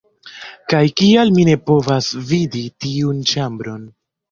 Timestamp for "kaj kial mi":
0.71-1.45